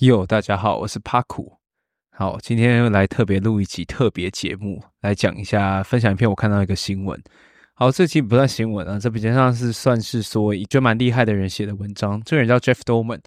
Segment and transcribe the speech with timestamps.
[0.00, 1.52] 哟，大家好，我是帕库。
[2.12, 7.20] 好，今天来特别录一集特别节目，来讲一下，分享一篇我看到一个新闻。
[7.74, 12.22] 好，这期不算新闻啊，这比较上是算是说一个蛮厉害的人写的文章。
[12.24, 13.18] 这个人叫 Jeff Dolman，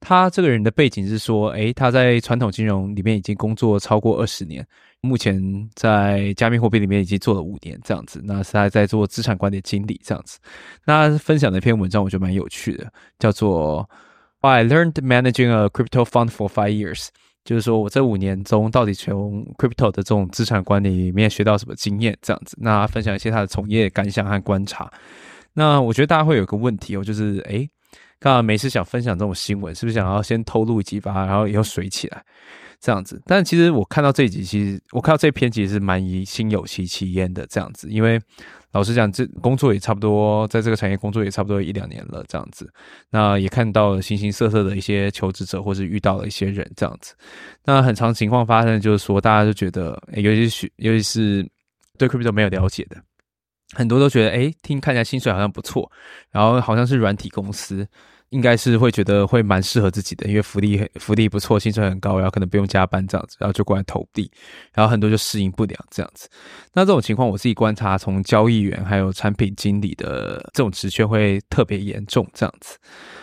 [0.00, 4.66] 他这个人的背景是说，诶，他在传统金融里面已经工作超过二十年，
[5.00, 5.40] 目前
[5.76, 8.20] 在加密货币里面已经做了五年这样子。
[8.24, 10.40] 那是他在做资产管理经理这样子。
[10.84, 13.88] 那分享的一篇文章，我觉得蛮有趣的，叫做。
[14.40, 17.08] I learned managing a crypto fund for five years，
[17.44, 22.56] 就是说我这五年中到底从 crypto 的这种资产管理里面学到什么经验，这样子。
[22.60, 24.90] 那分享一些他的从业感想和观察。
[25.54, 27.68] 那我觉得大家会有个问题哦，就是诶，
[28.20, 32.24] 刚刚没事想分享这种新闻，是不是想要先透露几把，然后以后水起来
[32.80, 33.20] 这样子？
[33.26, 38.20] 但其实我看到这一集，其实我看到这篇其实是蛮以心有戚戚焉的这样子，因为。
[38.72, 42.70] 老实讲，这工作也差不多，在这个产业工作也差不多一两年了，这样子。
[43.08, 47.14] 那也看到了形形色色的一些求职者，或是遇到了一些人，这样子。
[47.64, 51.48] 那很长情况发生，就是说，大家都觉得，尤其是尤其是
[51.96, 53.02] 对 crypto 没有了解的，
[53.74, 55.90] 很多都觉得，哎，听看起来薪水好像不错，
[56.30, 57.88] 然后好像是软体公司。
[58.30, 64.30] 应该是会觉得会蛮适合自己的，因为福利福利不错，薪水很高，然后可能不用加班这样子，然后就过来投递，
[64.74, 66.28] 然后很多就适应不良这样子。
[66.74, 72.76] 那这种情况，我自己观察，从交易员还有产品经理的这种职缺会特别严重这样子。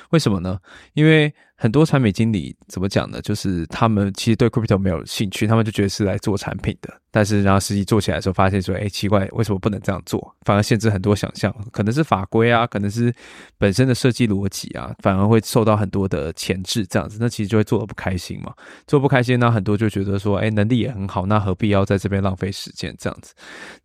[0.09, 0.59] 为什么呢？
[0.93, 3.21] 因为很多产品经理怎么讲呢？
[3.21, 6.93] 就是他们其实对 crypto 没有兴趣，他们就觉得是来做产品的。
[7.11, 10.35] 但是然后实际做起来的时候，发现说，哎，奇怪，为什么不能这样做？
[10.41, 13.13] 反而限制很多想象，可能是法规啊，可能是
[13.57, 18.53] 本身的设计逻辑啊，反而会受到很多的前置，这样子，那其实就会做的不开心嘛。
[18.85, 23.33] 做不开心，那很多就觉得说，哎，能力也很好，那何必要在这边浪费时间这样子？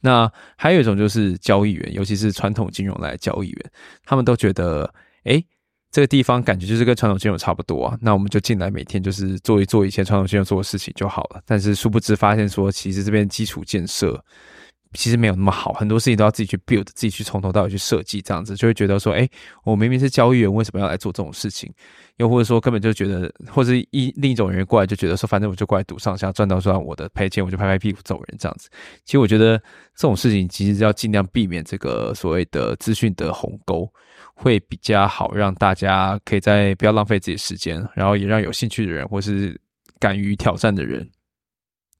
[0.00, 3.70] 那还有一种就是交易员，尤其是传统金融来交易员，
[4.04, 5.40] 他们都觉得，哎。
[5.90, 11.42] 这个地方感觉就是跟传统金融差不多啊，那我们就进来每天就是做一做以前传统金融做的事情就好了。
[11.44, 14.24] 但是殊不知发现说，其实这边基础建设
[14.94, 19.28] 其实没有那么好，很多事情都要自己去 build，自己去从头到尾去设计，这样子就会觉得说，哎，
[19.64, 21.72] 我明明是交易员，为什么要来做这种事情？
[22.16, 28.68] 又或者说根本就觉得，或者一另一种人过来就觉得说，反正我就过来赌上下，赚到赚我的赔钱，我就拍拍屁股走人这样子。
[29.04, 29.56] 其实我觉得
[29.94, 33.90] 这种事情其实要尽量避免这个所谓的资讯的鸿沟。
[34.34, 39.58] 会比较好，让大家可以在不要浪费自己时间，然后也让有兴趣的人，或是
[39.98, 41.06] 敢于挑战的人，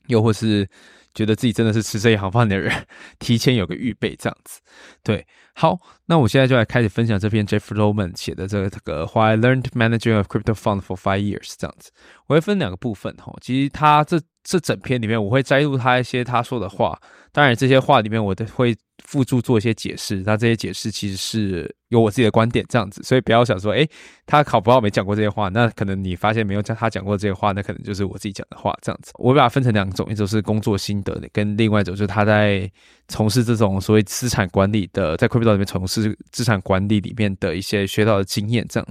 [0.07, 0.67] 又或是
[1.15, 2.87] 觉得自己真的是吃这一行饭的人，
[3.19, 4.61] 提前有个预备，这样子。
[5.03, 11.91] 对，好，那我现在就来开始分享这篇 Jeff Roman 写的这个这个 Why I Learned Managing a Crypto Fund for Five Years 这样子。
[12.27, 17.01] 我会分两个部分哈，其实他这这整篇里面，我会摘录他一些他说的话，
[17.33, 18.77] 当然这些话里面我都会。
[19.07, 23.87] 附注做一些解释，那这些解释其实是有我自己的观点这样子，所以不要想说，哎，
[24.25, 29.13] 他考不好没讲过这些话，那可能你发现没有讲他讲过这些话，那可能就是我自己讲的话这样子。
[29.17, 32.71] 我把它分成两种，一种是工作心得，跟另外一种就是他在
[33.09, 38.89] 从事这种所谓资产管理的，在 Crypto 里面从事资产管理里面的一些学到的经验这样。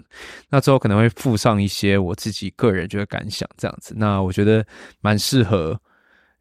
[0.49, 4.65] 那之后可能会附上一些我自己个人觉得感想这样子，那我觉得
[4.99, 5.79] 蛮适合。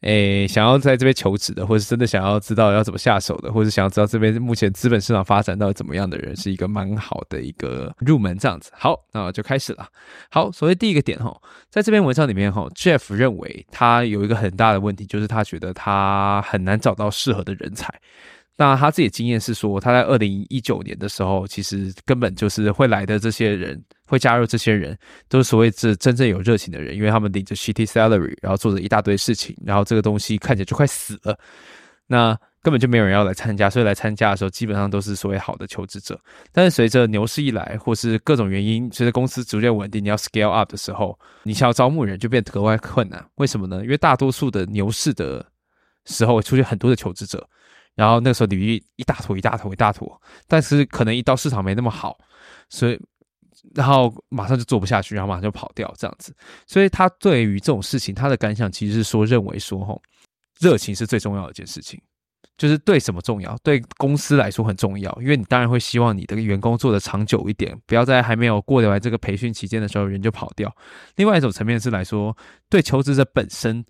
[0.03, 8.71] 诶，想要在这边求职的，或是真的想要知道要怎么下手的，或是想要知道这边目前资本市场发展到底怎么样的人，是一个蛮好的一个入门这样子。
[8.75, 9.89] 好，那就开始了。
[10.31, 11.37] 好，所谓第一个点哈，
[11.69, 17.93] 在这篇文章里面哈，Jeff 认为他有一个很大的问题，就是他觉得他很难找到适合的人才。
[18.61, 24.99] 那他自己经验是说，他在二零一九年的时候，其实根本就是会来的这些人，会加入这些人，
[25.29, 31.39] 都是所谓是真正有热情的人，因为他们领着 shitty salary，然后做着一大堆事情，然后这个东西看起来就快死了，
[32.09, 36.21] 那根本就没有人要来参加，所以来参加的时候，基本上都是所谓好的求职者。
[36.51, 43.25] 但是随着牛市一来，或是各种原因，随着公司逐渐稳定，你要 scale up 的时候，你想要招募人就变得格外困难。
[43.37, 43.85] 为什么呢？
[43.85, 45.47] 因为大多数的牛市的
[46.07, 47.49] 时候，出现很多的求职者。
[47.99, 52.17] 然后那时候履历一大坨一大坨一大坨，但是可能一到市场没那么好，
[52.69, 52.97] 所以
[53.75, 56.33] 然后马上就做不下去，然后马上就跑掉这样子。
[56.65, 60.01] 所以他对于这种事情，他的感想其实是说，认为说吼，
[60.61, 62.01] 热情是最重要的一件事情，
[62.57, 70.73] 就是对什么重要，对公司来说很重要，因为你当然会希望你的员工做的长久一点，不要在还没有过完这个培训期间的时候人就跑掉。
[71.17, 72.37] 另外一种层面是来说，
[72.71, 73.85] 对求职者本身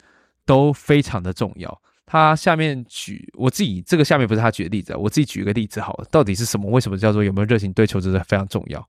[0.46, 1.82] 都非常的重要。
[2.10, 6.70] 他下面举我自己这个下面不是他举的例子，我自己举一个例子好了，到底是什么？
[6.70, 8.88] 为什么叫做有没有热情对求职者非常重要？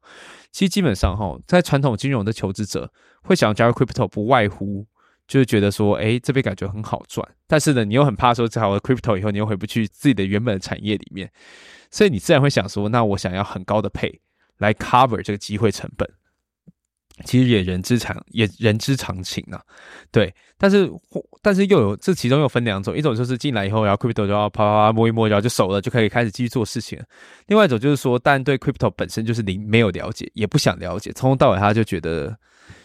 [0.53, 2.89] 其实基本上哈，在传统金融的求职者
[3.23, 4.85] 会想要加入 crypto，不外乎
[5.27, 11.29] 就是觉得说，哎，这边感觉很好赚，但是呢，你又很怕说加入 crypto 以后你又回不去自己的原本的产业里面，
[11.91, 14.21] 所以你自然会想说，那我想要很高的配
[14.59, 16.09] 来 cover 这个机会成本。
[17.25, 19.61] 其实也人之常也人之常情啊，
[20.11, 20.33] 对。
[20.57, 20.89] 但是
[21.41, 27.01] 但是又有这其中又分两种，一种就是进来以后，然后 crypto 就要啪啪啪摸一摸，然后就熟了，就可以开始继续做事情。
[27.47, 32.37] 另外一种就是说，但对 crypto 本身就是零没有了解，也不想了解，从头到尾他就觉得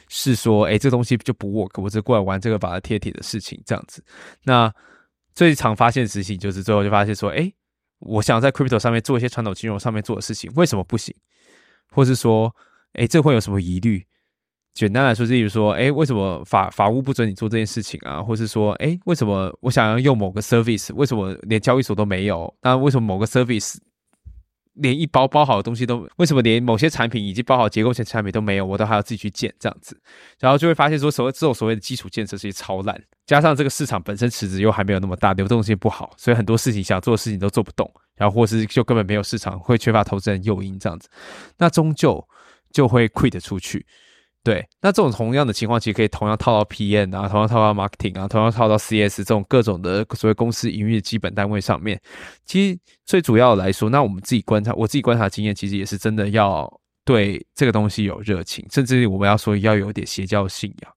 [0.08, 4.04] 是说，哎，这东西就不 work，我只过来玩这个把它贴贴的事情这样子。
[4.44, 4.72] 那
[5.34, 7.52] 最常发现的事情就是最后就发现说，哎，
[7.98, 11.12] 我想在 crypto 上面做一些传统金融上面做的事情，为什么不行？
[11.90, 12.54] 或是说，
[12.92, 14.06] 哎，这会有什么疑虑？
[14.74, 18.20] 简单来说，例如说，哎，为什么法法务不准你做这件事情啊？
[18.20, 22.52] 或是说，哎，为什么我想要用某个 service，为什么连交易所都没有？
[22.60, 23.76] 那为什么某个 service
[24.74, 28.66] 连一包包好的东西都，为什么连某些产品以及包好结构性产品都没有？
[28.66, 29.96] 我都还要自己去建这样子，
[30.40, 41.08] 然后就会发现说，所谓这种所谓的基础建设是超烂，加上这个市场本身池子又还没有那么大，流动性不好，所以很多事情想做的事情都做不动，然后或是就根本没有市场，会缺乏投资人诱因这样子，
[41.58, 42.26] 那终究
[42.72, 43.86] 就会 quit 出去。
[44.44, 51.98] 对，那这种同样的情况，其实可以同样套到 PM 啊，同样套到 Marketing 啊，同样套到 CS 这种各种的所谓公司营运的基本单位上面。
[52.44, 56.70] 其实最主要来说，那我们自己观察，我自己观察经验，其实也是真的要
[57.06, 60.92] 对这个东西有热情，甚至我们要说要有点邪教信仰，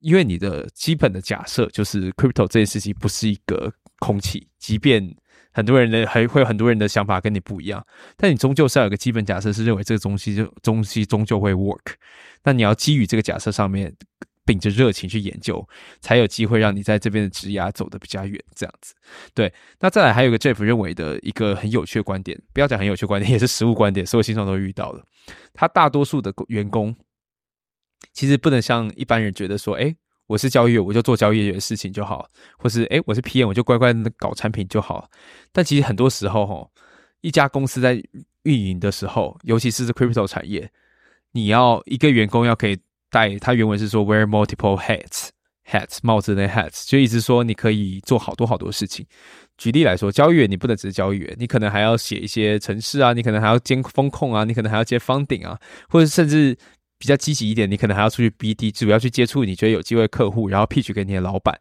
[0.00, 5.14] 因为你的基本的假设就是 Crypto 这件事情不是一个空气，即便。
[5.54, 7.86] 很多人的还会有很多人的想法跟你不一样，
[8.16, 11.94] 但你终究是要有个基本假设，是认为这个东西就东西终究会 work。
[12.42, 13.94] 那你要基于这个假设上面，
[14.44, 15.66] 秉着热情去研究，
[16.00, 18.38] 才有机会让你在这边的职涯走得比较远。
[18.54, 18.94] 这样子，
[19.32, 19.50] 对。
[19.80, 25.04] 那再来还有个 Jeff 认为的一个很有趣的观点，不要讲很有趣观点，也是实物观点，所有新创都遇到了。
[25.54, 26.94] 他大多数的员工
[28.12, 29.94] 其实不能像一般人觉得说，哎。
[30.26, 32.26] 我是交易员，我就做交易员的事情就好，
[32.56, 35.10] 或是诶，我是 PM，我就乖乖的搞产品就好。
[35.52, 36.66] 但其实很多时候，哈，
[37.20, 38.02] 一家公司在
[38.44, 40.70] 运营的时候，尤其是 crypto 产业，
[41.32, 42.78] 你要一个员工要可以
[43.10, 49.06] 戴，他原文是说 wear multiple hats，hats 帽子的 hats，就意思说你可以做好多好多事情。
[49.58, 55.60] 举例来说，交易员你不能只是交易员，你可能还要写一些程式啊，你可能还要监风控啊，你可能还要接方顶啊，
[55.90, 56.56] 或者甚至。
[57.04, 61.54] 比较积极一点，你可能还要出去 BD，主要去接触你觉得有机会客户，然后 pitch 给你的老板。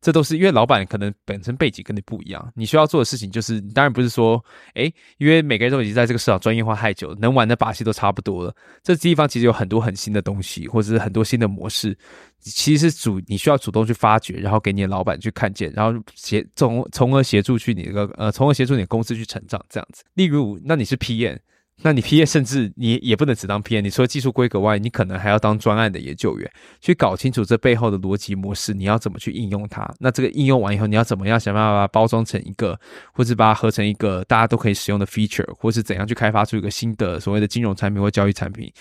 [0.00, 8.52] 这都是因为老板可能本身背景跟你不一样，你需要做的事情就是，当然不是说，诶，因为每个人都已经在这个市场专业化太久，能玩的把戏都差不多了。
[8.82, 11.96] 这地方其实有很多很新的东西，或者是很多新的模式，
[12.40, 20.02] 其实是主你需要主动去发掘，然后给你的老板去看见，然后协从从而协助去你个呃，从而协助你的公司去成长这样子。
[20.14, 21.38] 例如，那你是 PM。
[21.82, 29.88] 那你 P A 甚至你也不能只当 P A，你除了技术规格外，你可能还要当专案的研究员，去搞清楚这背后的逻辑模式，你要怎么去应用它？
[30.00, 32.76] 那这个应用完以后，你要怎么样想办法把它包装成一个，
[33.12, 38.72] 或者把它合成一个大家都可以使用的 feature，或是怎样去开发出一个新的所谓的金融产品或交易产品？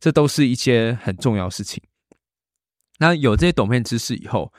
[0.00, 1.80] 这都是一些很重要的事情。
[2.98, 4.52] 那有这些懂面知识以后，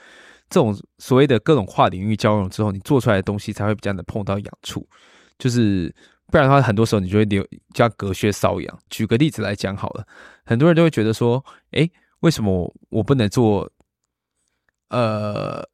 [0.50, 4.88] 这种所谓的各种跨领域交融之后，你做出来的东西才会比较能碰到痒处，
[5.38, 5.94] 就是。
[6.32, 8.80] 不然的话，很多时候你就会留叫隔靴搔痒。
[8.90, 10.08] 举个例子来讲好了，
[10.46, 11.90] 很多人都会觉得说，哎，
[12.22, 13.70] 为什么我不能做？
[14.90, 15.66] 呃，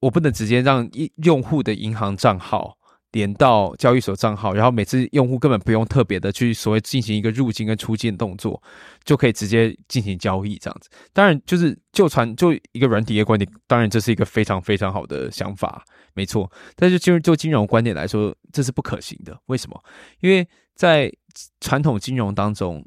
[0.00, 2.78] 我不能直接让用户的银行账号
[3.14, 8.60] 连到交易所账号，然后每次用户根本不用特别的去所谓进行一个入境跟出境动作，
[9.04, 10.90] 就可以直接进行交易这样子。
[11.12, 15.84] 当然，就是就传就一个软体业观点，当然这是一个非常非常好的想法。
[16.12, 19.38] 没错，但是就就金融观点来说，这是不可行的。
[19.46, 19.80] 为什么？
[20.20, 21.12] 因为在
[21.60, 22.84] 传统金融当中，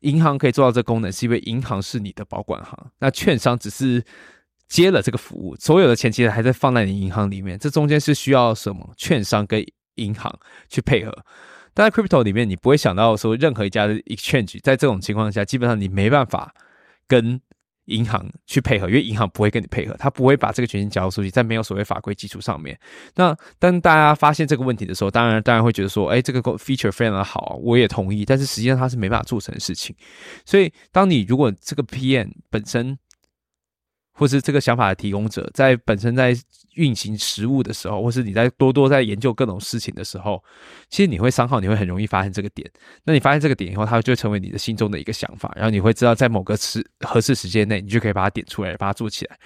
[0.00, 4.04] 银行可以做到这功能，是因为银行是你的保管行，那券商只是
[4.68, 7.58] 接了这个服务，所有的钱其实还在放在你银行里面。
[7.58, 8.92] 这中间是需要什么？
[8.96, 9.64] 券商跟
[9.96, 10.32] 银行
[10.68, 11.12] 去配合。
[11.74, 16.54] 但在 crypto 里面，你不会想到说任何一家的 exchange，在这种情况下，基本上你没办法
[17.06, 17.40] 跟。
[17.88, 22.78] 银行去配合，因为银行不会跟你配合，他不会把这个权限交出去，在没有所谓法规基础上面。
[23.14, 28.26] 那当大家发现这个问题的时候，当然当然会觉得说，哎，这个 feature 非常的好，我也同意。
[28.26, 29.96] 但是实际上它是没办法做成的事情。
[30.44, 32.98] 所以，当你如果这个 PM 本身，
[34.18, 36.36] 或是这个想法的提供者，在本身在
[36.74, 40.42] 运行实物的时候，或是你在多多在研究各种事情的时候，
[40.90, 42.68] 其实你会伤耗，你会很容易发现这个点。
[43.04, 49.38] 那你发现这个点以后，它就会成为你的心中的一个想法，然后你会知道在某个时合适时间内，你就可以把它点出来，把它做起来，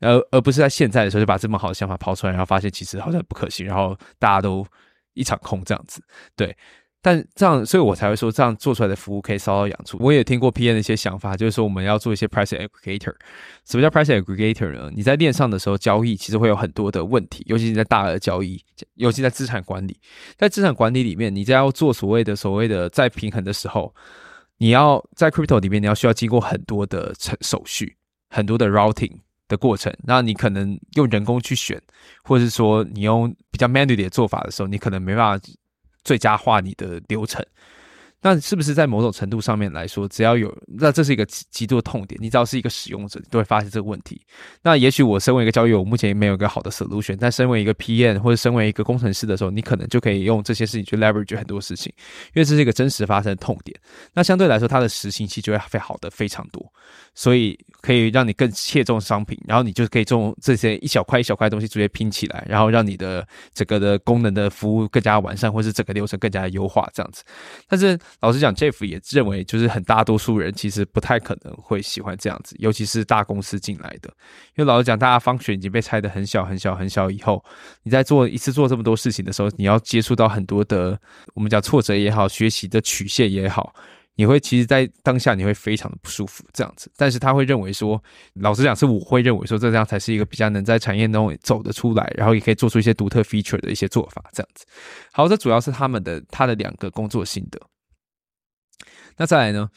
[0.00, 4.64] 而而不是在现在的时候就把这么好的想法抛出来，然后发现其实好像不可行，然后大家都
[5.14, 6.02] 一场空这样子，
[6.36, 6.56] 对。
[7.02, 9.96] 但这样，所以我才会说，这样做出来的服务可以稍稍养出。
[10.00, 13.14] 我也听过 PM 的一些想法，就是说我们要做一些 price aggregator。
[13.64, 14.90] 什么叫 price aggregator 呢？
[14.94, 18.62] 你在链上的时候交易，其实会有很多的问题，尤其是在大额交易，
[18.96, 19.98] 尤其在资产管理。
[20.36, 23.94] 在资产管理里面，你在要做所谓的所谓的再平衡的时候，
[24.58, 27.96] 你要在 crypto 里面，你要需要经过很多的程手续，
[28.28, 29.12] 很多的 routing
[29.48, 29.90] 的过程。
[30.04, 31.80] 那你可能用人工去选，
[32.24, 35.46] 或者是说你用比较 manual 的做法的时候，你可能没办法
[36.04, 37.44] 最佳化你的流程。
[38.22, 44.20] 那是不是在某种程度上面来说，只要有那这是一个极极度的痛点，你只要是一个使用者，你都会发现这个问题。
[44.62, 51.92] 那也许我身为一个交易，我目前也没有一个好的 solution，但身为一个 PM 或者身为一个工程师的时候，你可能就可以用这些事情去 leverage 很多事情，
[52.34, 53.74] 因为这是一个真实发生的痛点。
[54.12, 56.62] 那相对来说，它的实行期就会非好的非常多，
[57.14, 67.24] 所以可以让你更切中商品，然后你就可以用这些一小块一小块东西直接拼起来，然后让你的整个的功能的服务更加完善，或是整个流程更加优化这样子。
[67.66, 74.10] 但是老实讲，Jeff 也认为，就是很大多数人其实不太可能会喜欢这样子，尤其是大公司进来的。
[74.56, 77.42] 因为老实讲，大家方选已经被拆的很小很小很小以后，
[77.84, 81.00] 你在做一次做这么多事情的时候，你要接触到很多的
[81.34, 83.72] 我们讲挫折也好，学习的曲线也好，
[84.16, 86.90] 你会其实，在当下你会非常的不舒服这样子。
[86.96, 88.02] 但是他会认为说，
[88.34, 94.66] 老实讲，是我会认为说，这样才是一个比较能在产业中走得出来，然后也可以做出一些独特 feature 的一些做法这样子。
[95.12, 97.58] 好，这主要是他们的他的两个工作心得。
[99.16, 99.68] 那再来呢？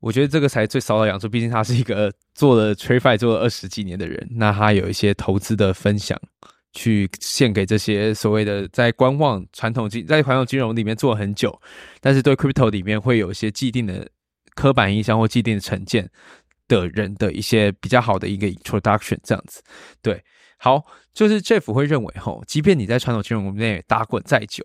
[0.00, 6.16] 我觉得这个才最骚的养出，毕竟他是一个做了 TradeFi 做了二十几年的人，那他有一些投资的分享，
[6.72, 11.60] 去献给这些所谓的在观望传统金在传统金融里面做很久，
[12.00, 14.08] 但是对 Crypto 里面会有一些既定的
[14.54, 16.08] 刻板印象或既定的成见
[16.68, 19.60] 的人的一些比较好的一个 Introduction 这样子。
[20.00, 20.22] 对，
[20.58, 24.64] 好，就是 Jeff 会认为吼，即便你在传统金融里面打滚再久。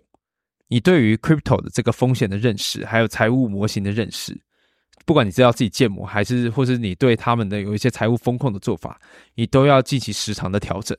[0.68, 4.40] 你对于 crypto 的这个风险的认识，还有财务模型的认识，
[5.04, 9.00] 不管你知道自己建模，还是或是你对他们的有一些财务风控的做法，
[9.34, 10.96] 你都要进行时长的调整。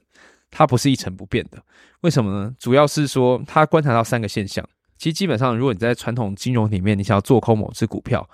[0.52, 1.62] 它不是一成不变的。
[2.02, 2.56] 为什么呢？
[2.58, 4.66] 主要是说，它观察到三个现象。
[4.98, 8.26] 其实基本上，如果你在传统金融里面，你想要做空某只股票，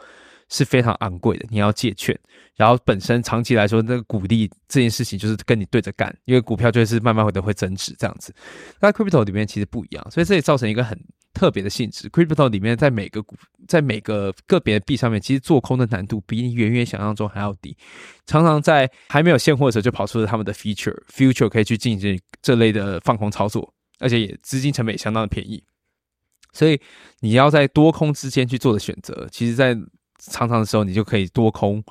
[0.47, 1.47] 是非常昂贵的。
[1.49, 2.15] 你要借券，
[2.55, 8.35] 然后本身长期来说，那个股利这件事情就是跟你对着干，因为股票就是慢慢会的会增值这样子。
[8.79, 10.99] 那 crypto 里面其实不一样，所以这也造成一个很。
[11.33, 13.35] 特别的性质，crypto 里面在每个股
[13.67, 17.75] 在每个个别的币上面，其实做空的难度比你远远想象中还要低。
[18.25, 25.63] 常常在还没有现货的时候，就跑出了他们的 feature，future 可以去进行这类的放空操作，而且也资金成本也相当的便宜。
[26.53, 26.79] 所以
[27.21, 29.73] 你要在多空之间去做的选择，其实在
[30.19, 31.83] 常常的时候，你就可以多空。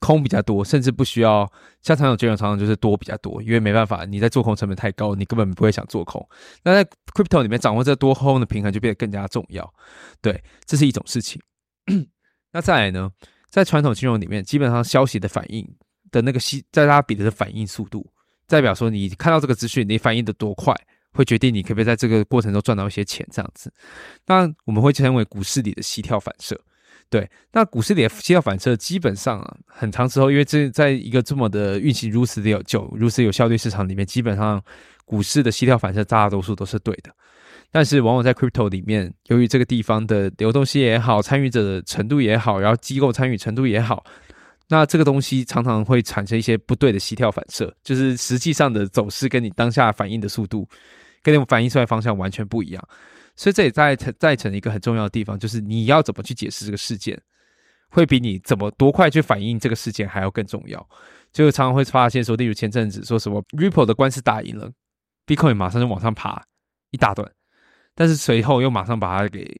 [0.00, 1.50] 空比较多，甚至不需要
[1.82, 6.26] 像常有金融常常就是多比较多，因为没办法，你在做空成本太高，你根本不会想做空。
[6.64, 9.72] 那在 crypto 里面掌握这多空的平衡就变得更加重要。
[10.22, 11.40] 对，这是一种事情。
[12.52, 13.10] 那再来呢，
[13.50, 15.66] 在传统金融里面，基本上消息的反应
[16.10, 18.10] 的那个吸，在大家比的是反应速度，
[18.48, 20.74] 代表说你看到这个资讯，你反应的多快，
[21.12, 23.70] 会决定你可不可以在这个过程中赚到一些钱这样子。
[24.26, 26.58] 那我们会称为股市里的膝跳反射。
[27.10, 34.62] 对，那股市里的息跳反射基本上啊，很长之后，因为这在一个这么的运行如此的有久、如此有效率市场里面，基本上
[35.04, 37.10] 股市的息跳反射大多数都是对的。
[37.72, 44.04] 但是往往在 crypto 里面，由于这个地方的流动性也好、参与者的程度也好，然后机构参与程度也好，
[44.68, 50.68] 那这个东西常常会产生一些不对的息跳反射，就是实际上的走势跟你当下反应的速度，
[51.24, 52.88] 跟你反应出来方向完全不一样。
[53.40, 57.18] 所以这也在在成一个很重要的地方，就是你要怎么去解释这个事件，
[57.88, 60.86] 会比你怎么多快去反应这个事件还要更重要。
[61.32, 64.70] 就常常会发现说，例如前阵子说什么 Ripple 的官司打赢了
[65.24, 66.44] ，Bitcoin 马上就往上爬
[66.90, 67.32] 一大段，
[67.94, 69.50] 但是随后又马上把它给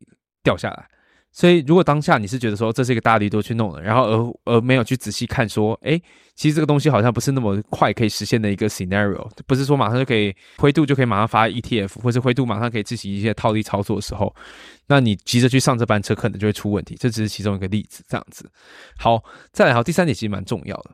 [0.43, 0.87] 掉下来。
[1.33, 6.01] 所以，如果当下你是觉得说这是一个大力度去弄的，然后而而没有去仔细看说，哎，
[6.35, 14.35] 其实这个东西好像不是那么快可以实现的一个 scenario，不是说马上就可以灰度就可以马上发 ETF，或是灰度马上可以进行一些套利操作的时候，
[14.89, 16.97] 那你急着去上这班车，可能就会出问题。
[16.99, 18.51] 这只是其中一个例子，这样子。
[18.99, 19.23] 好，
[19.53, 20.91] 再来，好，第三点其实蛮重要的，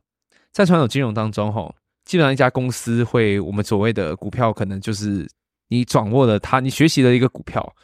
[0.52, 1.74] 在传统金融当中，哈，
[2.04, 5.26] 基本上一家公司会，我们所谓的股票，可能就是
[5.68, 7.74] 你掌握了它，你学习了一个股票。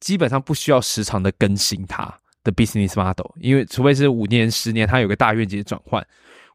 [0.00, 6.04] 基本上不需要时常的更新它的 business model，因为除非是五年、十年，它有个大愿景转换，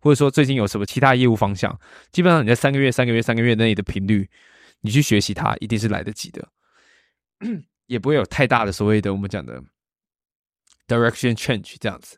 [0.02, 1.80] 或者说最近有什么其他业务方向，
[2.12, 4.28] 基本上你在三个月、三个月、三个月内的频率，
[4.82, 6.48] 你去学习它，一定是来得及的，
[7.86, 9.62] 也不会有太大的所谓的我们讲的
[10.88, 12.18] direction change 这样子。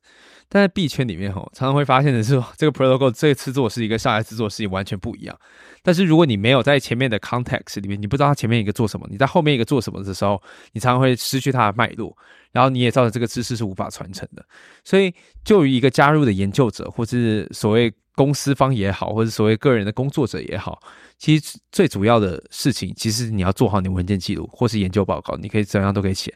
[0.50, 5.38] 但在币圈里面，哈，常常会发现的是，这个 protocol 这次做事一个上来次做事情完全不一样。
[5.84, 12.16] 但是如果你没有在前面的 context 里面，你不知道它前面一个做什么，你在后面一个做什么的时候，你常常会失去它的脉络，
[12.52, 14.46] 然后你也造成这个知识是无法传承的。
[14.84, 15.14] 所以，
[15.44, 20.82] 就于一个加入的研究者，或是所谓公司方也好，或者所谓个人的工作者也好，
[21.20, 26.34] 其实最主要的事情，其实你要做好你文件记录或是研究报告，你可以怎样都可以写。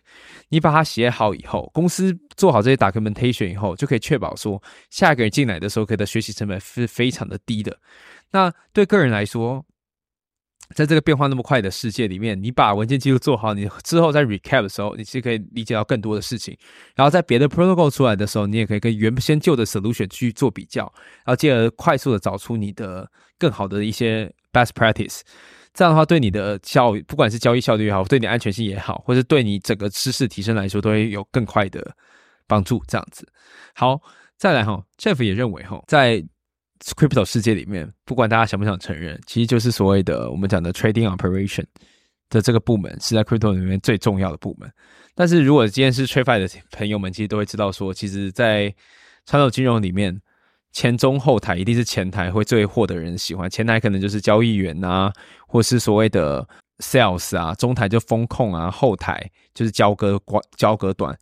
[0.50, 4.62] 你把它写好以后，公司做好这些 documentation 以后，就可以确保说
[4.92, 7.76] 下一个人进来的时候，可以的学习成本是非常的低的。
[8.30, 9.66] 那对个人来说，
[10.76, 16.58] 在这个变化那么快的世界里面，你把文件记录做好，你之后在 recap 的时候，你其实可以理解到更多的事情。
[16.96, 20.84] 然后在别的 protocol 出来的时候，你也可以跟原先旧的 solution 去做比较，
[21.26, 25.22] 然后进而快速的找出你的更好的一些 best practice。
[25.74, 31.96] 这样的话，对你的效，不管是交易效率也好，对你安全性也好，或是对你整个知识提升来说，都会有更快的
[32.46, 32.84] 帮助。
[32.88, 33.26] 这样子，
[33.74, 34.02] 好，
[34.38, 36.22] 再来哈，Jeff 也认为哈，在
[36.96, 41.64] crypto 世界里面，不管大家想不想承认，其实就是所谓的我们讲的 trading operation
[42.30, 44.72] 的这个部门是在 crypto 里面最重要的部门。
[45.14, 48.74] 但是如果今天是 trade 的朋友们，其实都会知道说，其实，在
[49.26, 50.20] 传统金融里面，
[50.72, 53.50] 前中后台一定是前台会最获得人喜欢。
[53.50, 55.12] 前台可能就是交易员啊，
[55.48, 56.48] 或是所谓的
[56.80, 61.16] sales 啊，中台就风控啊，后台就是交割关交割短，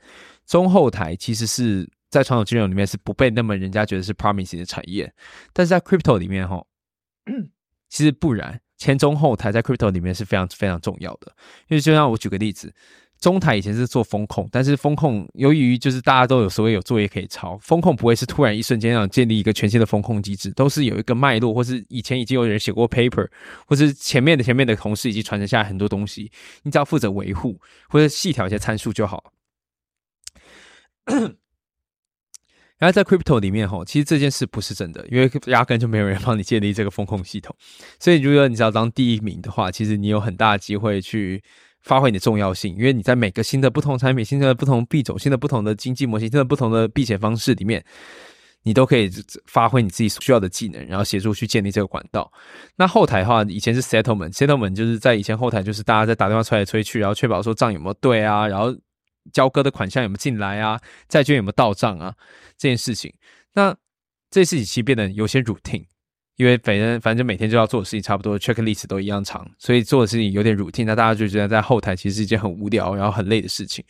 [0.46, 1.90] 中后台其实是。
[2.10, 5.14] 在传统金融里面是不被那么人家觉得是 promising 的产业，
[5.54, 6.66] 但是在 crypto 里面哈，
[7.88, 11.32] 其实不然，前中后台在 crypto 里面是非常非常重要的。
[11.68, 12.74] 因为就像我举个例子，
[13.20, 23.28] 中台以前是做风控，但是风控由于就是大家都有所谓有作业可以抄，风控不会是突然一瞬间要建立一个全新的风控机制，都是有一个脉络，或是以前已经有人写过 paper，
[23.68, 26.32] 或是前面的前面的同事已经传承下来很多东西，
[26.64, 29.34] 你只要负责维护或者细调一些参数就好。
[32.80, 37.54] 然后在 crypto 里面吼，其实这件事不是真的，因为压根就没有人帮你建立这个风控系统。
[38.00, 41.44] 所以如果你只要当第一名的话，其实你有很大的机会去
[41.82, 47.84] 发挥你的重要性，因为你在每个新的不同产品、新的不同币种、新的不同的经济模型、新的不同的避险方式里面，
[48.64, 49.12] 你都可以
[49.46, 52.32] 发挥你自己所需要的技能，然后协助去建立这个管道。
[52.78, 58.74] 那后台的话，以前是 settlement，settlement 就是在以前后台就是大家在打电话催来催去，然后确保说账有没有对啊，然后。
[59.32, 60.80] 交割的款项有没有进来啊？
[61.08, 62.16] 债券有没有到账啊？
[62.58, 63.14] 这件事情，
[63.54, 63.76] 那
[64.30, 65.86] 这事情其实变得有些 routine，
[66.36, 70.86] 因为反正反正每天就要做的事情差不多，checklist 都一样长，所以做的事情有点 routine。
[70.86, 73.84] 那大家就觉得在后台其实是一件很无聊，然后很累的事情。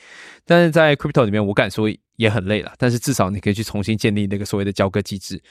[0.45, 2.73] 但是在 crypto 里面，我敢说也很累了。
[2.77, 5.41] 但是至少你可以去重新建立那个所谓的交割机制。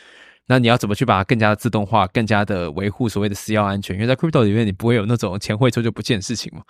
[0.51, 3.95] 那你要怎么去把它更加自动化，更加的维护所谓的私钥安全？
[3.95, 6.63] 因为在 crypto 里面，你不会有那种钱汇出就不见的事情嘛。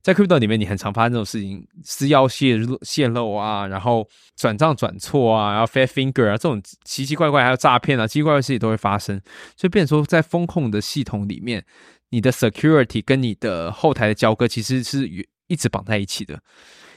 [0.00, 9.20] 在 crypto 里面，你很常发生这种事情，私钥泄泄露啊，然后转账转错啊，然后 fat finger 啊，这种奇奇怪怪还有诈骗啊，奇奇怪怪的事情都会发生。
[9.56, 11.64] 所以，变成说在风控的系统里面，
[12.10, 15.08] 你的 security 跟你的后台的交割其实是
[15.48, 16.40] 一直绑在一起的。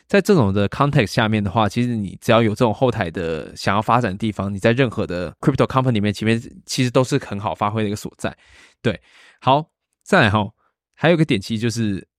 [0.08, 8.38] 在这种的 context 下面的话，其实你只要有这种后台的想要发展的地方，你在任何的 crypto company 里面，前面其实都是很好发挥的一个所在。
[8.82, 9.02] 对，
[9.40, 9.72] 好，
[10.04, 10.48] 再来哈，
[10.94, 12.11] 还有个点其实就是。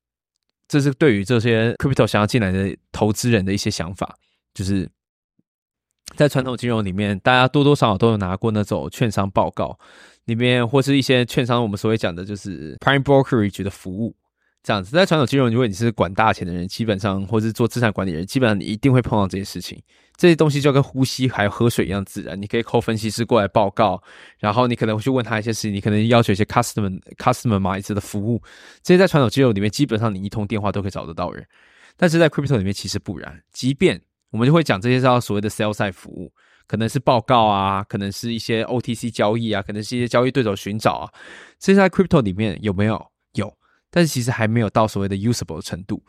[0.73, 4.17] 这是对于这些 crypto 想要进来的投资人的一些想法，
[4.55, 4.89] 就是
[6.17, 9.79] 在传统金融里面，大家多多少少都有拿过那种券商报告
[10.25, 14.17] 里面，或是一些券商我们所谓讲的就是 prime brokerage 的服务。
[14.63, 19.83] 这样子，在传统金融，如果你是管大钱的人，基本上或是做资产管理人，基本上你一定会碰到这些事情。
[20.17, 22.41] 这些东西就跟呼吸还有喝水一样自然。
[22.41, 24.01] 你可以扣分析师过来报告，
[24.39, 28.41] 然后你可能会去问他一些事情，你可能要求一些 customer customer 买一次的服务。
[28.85, 31.45] 这些在传统金融里面，基本上你一通电话都可以找得到人。
[31.97, 36.33] 但是在 crypto 里面其实不然，即便我们就会讲这些叫所谓的 sell side 服务，
[36.69, 41.11] 可能是报告啊，可能是一些 OTC 交易啊，可能是一些交易对手寻找啊。
[41.59, 43.12] 这些在 crypto 里面有没有？
[43.95, 46.03] 但是其实还没有到所谓的 usable 的程度，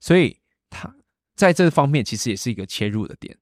[0.00, 0.36] 所以
[0.68, 0.92] 它
[1.36, 3.38] 在这方面其实也是一个切入的点。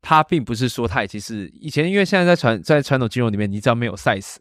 [0.00, 4.36] 它并不是说它已经是以前，因为现在在传在传统金融里面，你只要没有 size，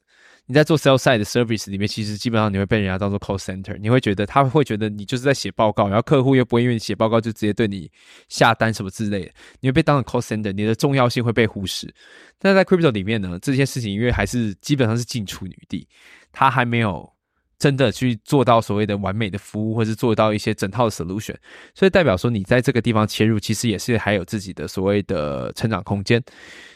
[0.46, 7.92] 你在做 sell side 的 service 里面，其实基本上你会被人家当做 call center，你会觉得他会觉得你就是在写报告，然后客户又不会因为你写报告就直接对你
[8.30, 11.94] 下单什么之类的，你会被当成 call center，你的重要性会被忽视。
[12.38, 15.86] 但在 crypto 里面呢，这些事情因为还是基本上是进出女帝，
[16.32, 17.12] 它还没有。
[17.60, 21.36] 真的去做到所谓的完美的服务，或是做到一些整套的 solution，
[21.76, 26.24] 所以代表说你在这个地方切入，其实也是还有自己的所谓的成长空间。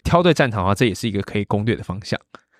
[0.04, 2.19] 挑对战场的话，这也是一个可以攻略的方向。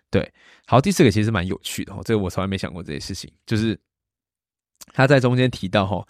[0.10, 0.32] 对，
[0.66, 3.78] 好，第四个其实蛮有趣的哦，这个我从来没想过这些事情，就是
[4.94, 6.08] 他在中间提到哈，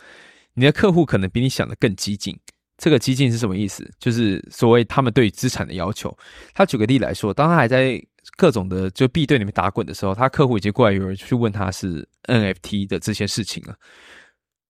[0.53, 2.39] 你的客户可能比你想的更激进。
[2.83, 3.89] 这个激进是什么意思？
[3.97, 6.13] 就是所谓他们对资产的要求。
[6.53, 7.97] 他举个例来说，当他还在
[8.35, 13.73] 各种的就 B 队里面打滚的时候，他客户已经过来有人去问他是 NFT 的这些事情了。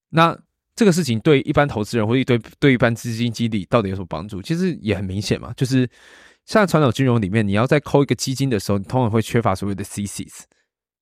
[0.10, 0.38] 那
[0.76, 4.44] 这个事情对一般投资人或者对对一般资金经理到底有什么帮助？
[4.44, 5.90] 其实也很明显嘛，就是
[6.46, 10.44] 像传统金融里面，你要在抠一个基金的时候，你通常会缺乏所谓的 CCs。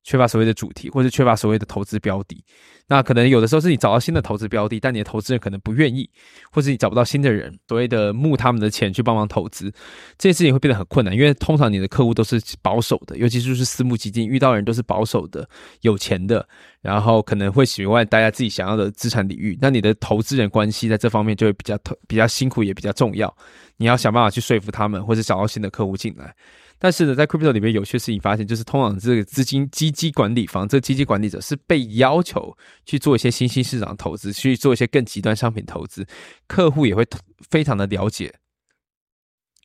[0.03, 2.43] 缺乏所谓的主题，或者缺乏所谓的投资标的，
[2.87, 6.09] 那可能有的时候是你找到新的投资标的，但你的投资人可能不愿意，
[6.51, 9.71] 或者你找不到新的人，所谓的募他们的钱去帮忙投资，
[10.17, 15.47] 这件事情会变得很困难，因为通常你的客户都是保守的，尤其就是私募基金，遇到人都是保守的、
[15.81, 16.47] 有钱的，
[16.81, 23.33] 然后可能会喜欢大家自己想要的资产领域，那你的投资人关系在这方面就会比较比较辛苦，也比较重要，
[23.77, 26.35] 你要想办法去说服他们，或者找到新的客户进来。
[26.84, 36.08] 但是呢，在 crypto 里面有些事情发现，就是通常这个资金基金管理方，这个基金管理者是被要求去做一些新兴市场投资，去做一些更极端商品投资，
[36.48, 37.06] 客户也会
[37.52, 38.34] 非常的了解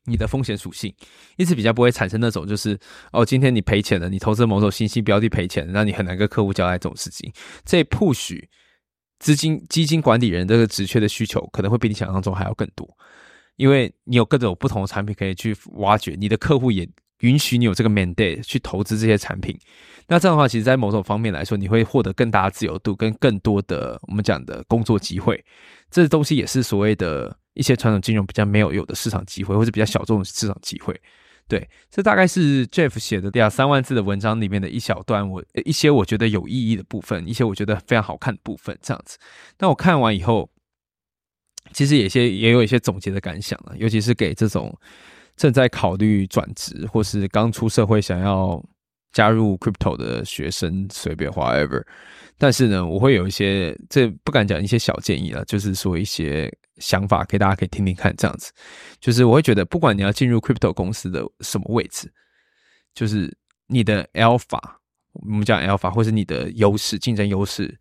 [0.05, 0.95] 你的风险属性，
[1.39, 2.79] 因此比较不会产生那种就是
[3.13, 7.33] 哦，今天你赔钱了，你投资某种新兴标的赔钱，那你很难跟客户交代这种事情。
[7.65, 8.39] 这 push
[9.19, 12.87] 资金基金管理人这个职缺的需求，可能会比你想象中还要更多，
[13.57, 16.87] 因为你有各种不同的产品可以去挖掘，你的客户也。
[17.21, 19.59] 允许你有这个 mandate 去投资这些产品，
[20.09, 25.43] 那这样的话，其实，在某种方面来说，你会获得更大的自由度，跟更多的我们讲的工作机会。
[25.91, 30.95] 这东西也是所谓的一些传统金融比较没有有的市场机会，或者比较小众的市场机会。
[31.49, 39.17] 对，这大概是 Jeff 写的两三万字的文章里面的一小段，我一些我觉得有意义的部分，一些我觉得非常好看的部分，这样子。
[39.59, 40.51] 那我看完以后，
[41.73, 44.77] 其实有些也有一些总结的感想了，尤其是给这种。
[45.37, 48.63] 正在考虑转职，或是刚出社会想要
[49.13, 51.83] 加入 crypto 的学生，随便 whatever。
[52.39, 58.15] 但是呢，我会有一些这不敢讲一些小建议了，就是说一些想法给大家可以听听看。
[58.17, 58.53] 这样子，
[59.01, 62.13] 就是我会觉得，不管你要进入 crypto 公司的什么位置，
[62.95, 63.35] 就是
[63.69, 64.61] 你的 alpha，
[65.13, 67.79] 我们讲 alpha，或是你的优势、竞争优势，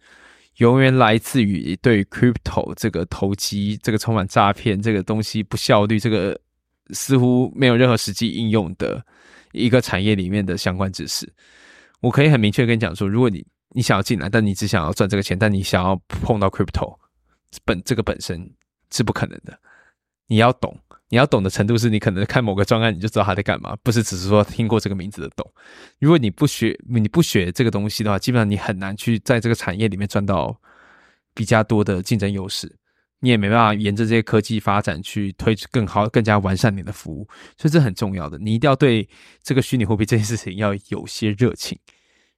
[0.57, 6.37] 永远来自于对 crypto 这个投机、这个充满诈骗、这个东西不效率、这个。
[6.91, 9.03] 似乎没有任何实际应用的
[9.51, 11.31] 一个产业里面的相关知识，
[12.01, 16.97] 我可以很明确跟你讲说，如果你你想要进来，但你只想要赚这个钱，但你想要碰到 crypto
[17.63, 18.49] 本这个本身
[18.91, 19.57] 是不可能的。
[20.27, 20.75] 你要懂，
[21.09, 25.49] 你要懂的程度是你可能看某个专案你就知道他在干嘛，不是只是说听过这个名字的懂。
[25.99, 30.59] 如果你不学，你不学这个东西的话，基本上你很难去在这个产业里面赚到
[31.33, 32.75] 比较多的竞争优势。
[33.25, 38.37] 你也没办法沿着这些科技发展去推更好、更加完善你的服务，所以这很重要的。
[38.37, 39.09] 你一定要对
[39.41, 41.75] 这个虚拟货币这件事情要有些热情，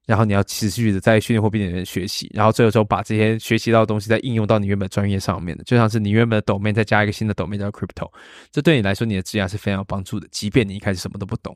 [0.06, 8.10] 然后你要持续的在虚拟货币里面学习，然后最后就把这些学习到的东西再应用到你原本专业上面的，就像是你原本的 domain 再加一个新的 domain 叫 crypto，
[8.50, 10.26] 这对你来说你的职业是非常有帮助的。
[10.32, 11.54] 即便你一开始什么都不懂，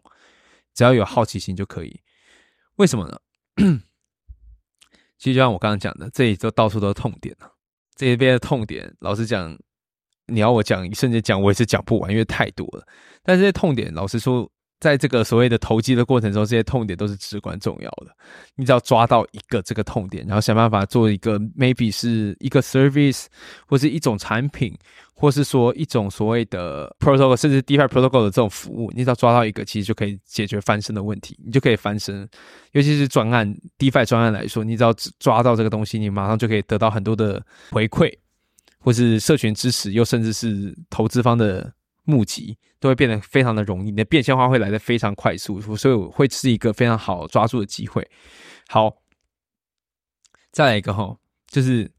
[0.73, 2.01] 只要有好奇心就可以。
[2.75, 3.17] 为什么呢？
[5.17, 7.50] 其实就像我刚刚讲的，这里就到处都是痛点了。
[7.95, 9.57] 这一边的痛点，老实讲，
[10.27, 12.85] 你要我讲甚至讲，我也是讲不完，因为太多了。
[13.23, 14.49] 但这些痛点，老实说，
[14.81, 18.07] 在这个所谓的投机的过程中，这些痛点都是至关重要的。
[18.55, 23.27] 你只要抓到一个这个痛点，然后想办法做一个，maybe 是一个 service，
[23.65, 24.77] 或是一种产品。
[25.13, 32.27] 或是说一种所谓的 protocol，甚至 DeFi protocol 的这种服务，你只要抓到一个，其实就可以解决翻身的问题，你就可以翻身。
[32.71, 37.39] 尤其是专案 DeFi 专案来说，你只要抓到这个东西，你马上就可以得到很多的
[37.69, 38.11] 回馈，
[38.79, 41.71] 或是社群支持，又甚至是投资方的
[42.03, 43.91] 募集，都会变得非常的容易。
[43.91, 48.07] 你的变现化会来的非常快速，所以我会是一个非常好抓住的机会。
[48.67, 49.01] 好，
[50.51, 51.91] 再来一个哈，就是。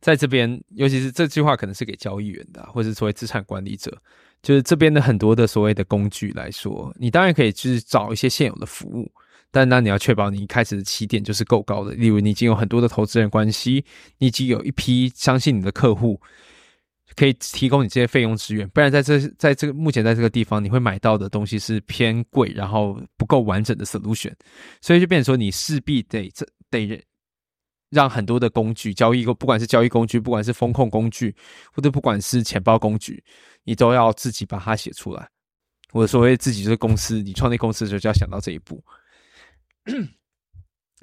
[0.00, 3.96] 在这边，尤其是这句话可能是给交易员的，或者作为资产管理者，
[4.42, 9.08] 就是这边的很多的所谓的工具来说，你当然可以去找一些现有的服务，
[9.52, 11.94] 但那你要确保你一开始的起点就是够高的。
[11.94, 13.84] 例如，你已经有很多的投资人关系，
[14.18, 16.20] 你已经有一批相信你的客户，
[17.22, 18.68] 可以提供你这些费用资源。
[18.70, 24.32] 不然，在这在这个目前在这个地方，你会买到的东西是偏贵，然后不够完整的 solution，
[24.80, 27.00] 所以就变成说，你势必得这得。
[27.90, 31.36] 让很多的工具交易，不管是交易工具，不管是风控工具，
[31.74, 33.22] 或者不管是钱包工具，
[33.64, 35.28] 你都要自己把它写出来。
[35.92, 38.82] 我所谓自己就是公司，你创立公司的时候就要想到这一步。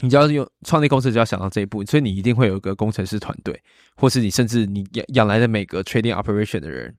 [0.01, 3.59] 你就要用创立公司就要想到这一步，所以你一定会有一个工程师团队，
[3.95, 6.95] 或是你甚至你养养来的每个 trading operation 的人。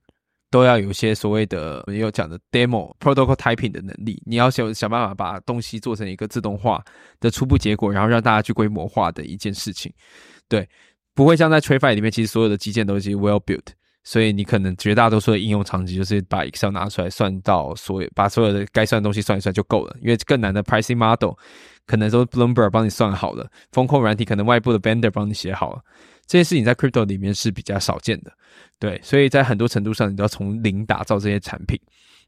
[0.51, 6.83] 都要有一些所谓的我们有讲的 demo protocol typing 的能力，你要想想办法把东西做成一个自动化
[7.21, 9.93] 的初步结果，然后让大家去规模化的一件事情。
[10.49, 10.67] 对，
[11.15, 13.63] 不会像在 TradeFi 里面，其实所有的基建都是 well built，
[14.03, 19.95] 所以你可能绝大多数的应用场景就是把 Excel 拿出来算到所有，把所有的该算的东西算一算就够了。
[20.01, 21.31] 因为更难的 pricing model
[21.85, 25.83] 可能说 Bloomberg 帮你算好了，风控软体可能外部的 vendor 帮你写好了。
[26.27, 28.31] 这件事情在 crypto 里面是比较少见的，
[28.79, 31.77] 对，所以在很多程度上，你都要从零打造这些产品。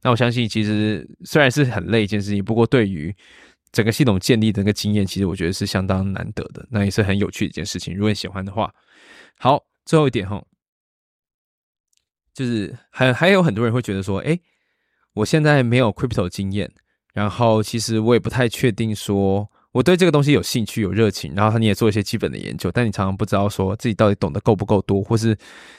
[0.02, 3.16] 那我相信，其实虽然是很累一件事情，不过对于
[3.72, 7.96] 整个系统建立的那个经验，其实我觉得是相当难得的，那也是很有趣的一件事情。
[7.96, 8.74] 如果你喜欢的话，
[9.38, 10.44] 好，最后一点哈，
[12.34, 14.38] 就是还还有很多人会觉得说，哎，
[15.14, 16.70] 我现在没有 crypto 经验，
[17.14, 19.50] 然后其实我也不太确定说。
[19.74, 25.36] 我对这个东西有兴趣、有热情，然后你也做一些基本的研究，但你常常不知道说自己到底懂得够不够多，或是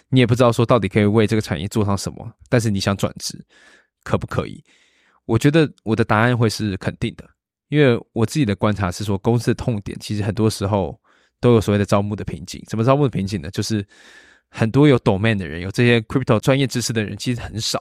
[0.08, 2.28] 你也不知道说到底可以为这个产业做上什么。
[2.48, 3.40] 但是你想转职，
[4.02, 4.60] 可不可以？
[5.26, 7.24] 我觉得我的答案会是肯定的，
[7.68, 11.00] 因为我自己的观察是说，公司的痛点其实很多时候
[11.38, 12.60] 都有所谓的招募的瓶颈。
[12.68, 13.48] 什么招募的瓶颈呢？
[13.52, 13.86] 就是
[14.48, 17.80] 很多有 domain 的人，有这些 crypto 专业知识的人，其实很少，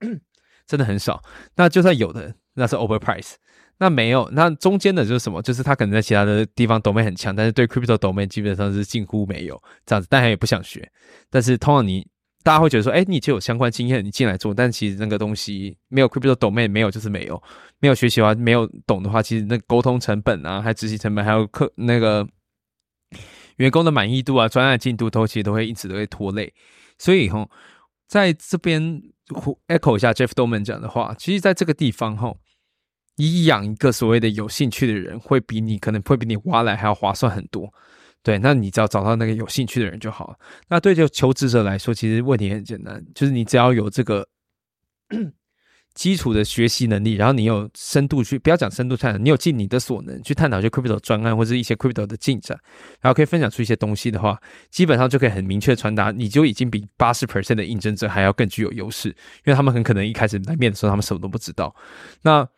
[0.66, 1.22] 真的很少。
[1.54, 3.34] 那就算有的，那是 Overpriced，。
[3.78, 5.42] 那没有，那中间的就是什么？
[5.42, 10.88] 就是他可能在其他的地方 domain 很强，但是对 crypto domain 基本上是近乎没有这样子，但他也不想学。
[11.28, 12.06] 但是通常你
[12.44, 17.42] 大家会觉得说，哎，你就有相关经验，你进来做，但其实那个东西没有 crypto domain 没有就是没有，
[17.80, 22.24] 没有学习的话，没有懂的话，其实那沟通成本啊，还有执行成本，还有客那个
[23.56, 26.54] 员工的满意度啊，专案进度都其实都会因此都会拖累。
[26.96, 27.48] 所以哈，
[28.06, 29.02] 在这边
[29.66, 32.32] echo 一下 Jeff Doman 讲的话，其实在这个地方哈。
[33.16, 37.72] 你养一个所谓的有兴趣的人，会比你可能会比你挖来还要划算很多。
[38.22, 40.36] 对，那你只要找到那个有兴趣的人就好了。
[40.68, 44.26] 那对就求职者来说，其实问题很简单，就是你只要有这个
[45.94, 52.58] 基础的学习能力，然后你有深度去，不要讲深度探讨，你有尽你的所能去探讨一些 crypto 专案或者一些 crypto 的进展，
[53.00, 61.76] 然后可以分享出一些东西的话，基本上就可以很明确传达，你就已经比八十 percent 的应征者还要更具有优势，因为他们很可能一开始来面的时候，他们什么都不知道。
[62.22, 62.48] 那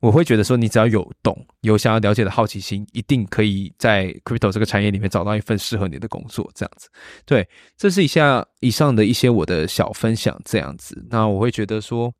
[0.00, 6.50] 我会觉得说，你只要有懂、有想要了解的好奇心，一定可以在 crypto 这个产业里面找到一份适合你的工作。
[6.54, 6.88] 这样子，
[7.24, 10.38] 对，这是以下以上的一些我的小分享。
[10.44, 12.12] 这样子，那我会觉得说，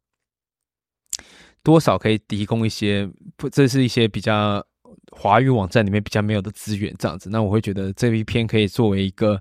[1.62, 4.64] 多少可以提供一些，不这是一些比较
[5.10, 6.94] 华语网站里面比较没有的资源。
[6.98, 9.40] 这样子，那我会觉得这一篇可以作为一个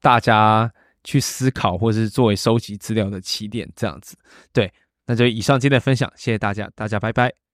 [0.00, 0.70] 大家
[1.04, 3.70] 去思考，或者是作为收集资料的起点。
[3.76, 4.16] 这样子，
[4.52, 4.70] 对，
[5.06, 7.47] 那就以上今天的分享，谢谢大家，大家拜拜。